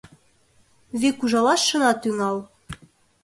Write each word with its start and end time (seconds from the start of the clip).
Вик 0.99 1.17
ужалаш 1.23 1.61
шына 1.67 1.91
тӱҥал. 2.01 2.37